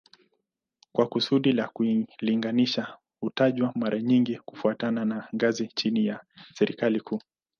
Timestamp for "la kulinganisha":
1.51-2.97